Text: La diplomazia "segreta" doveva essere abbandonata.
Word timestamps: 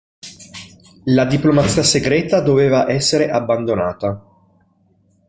La 1.03 1.25
diplomazia 1.25 1.83
"segreta" 1.83 2.41
doveva 2.41 2.89
essere 2.89 3.29
abbandonata. 3.29 4.23